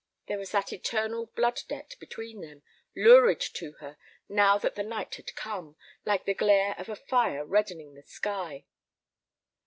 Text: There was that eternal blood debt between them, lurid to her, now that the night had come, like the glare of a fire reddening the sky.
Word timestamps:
There 0.27 0.39
was 0.39 0.49
that 0.51 0.73
eternal 0.73 1.27
blood 1.27 1.61
debt 1.69 1.95
between 1.99 2.41
them, 2.41 2.63
lurid 2.95 3.39
to 3.39 3.73
her, 3.81 3.97
now 4.27 4.57
that 4.57 4.73
the 4.73 4.81
night 4.81 5.13
had 5.13 5.35
come, 5.35 5.75
like 6.05 6.25
the 6.25 6.33
glare 6.33 6.73
of 6.79 6.89
a 6.89 6.95
fire 6.95 7.45
reddening 7.45 7.93
the 7.93 8.01
sky. 8.01 8.65